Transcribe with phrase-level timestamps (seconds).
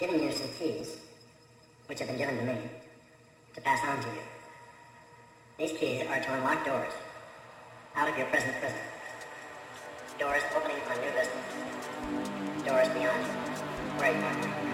[0.00, 0.96] giving you some keys,
[1.86, 2.56] which have been given to me,
[3.54, 4.22] to pass on to you.
[5.58, 6.92] These keys are to unlock doors
[7.94, 8.78] out of your present prison.
[10.18, 12.66] Doors opening on new vistas.
[12.66, 13.26] Doors beyond
[13.98, 14.69] where you.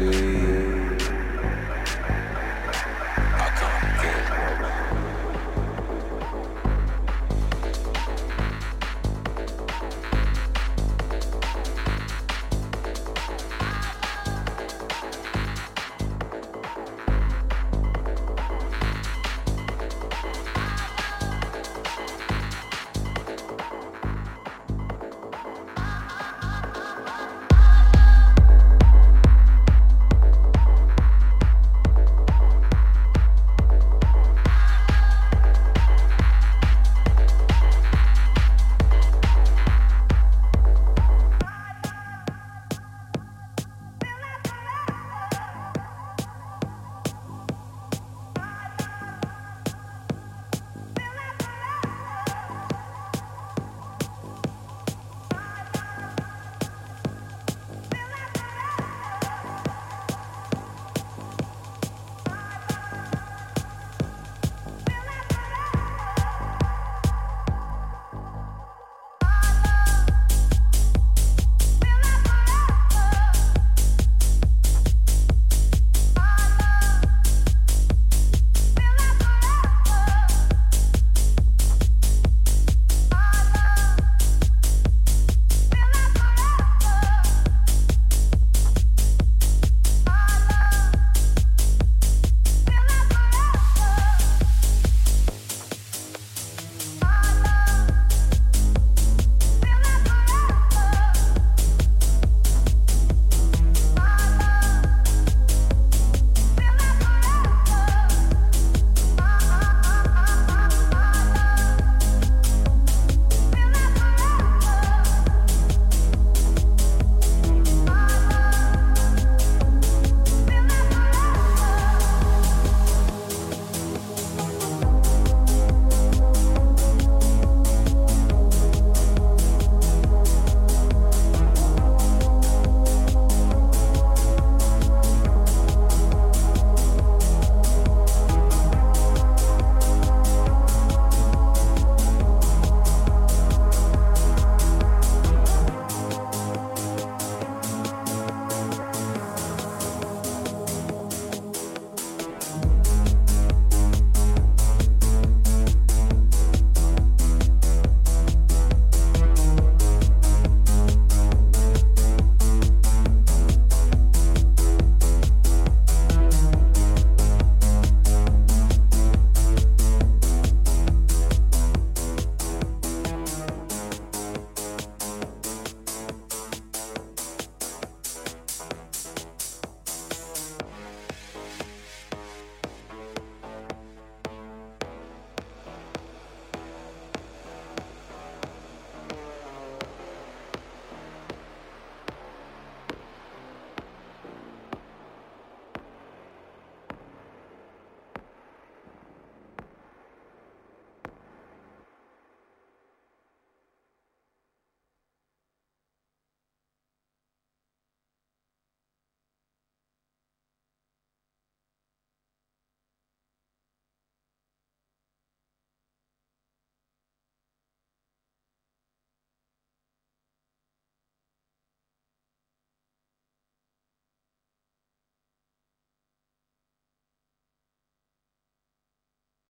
[0.00, 0.47] Noises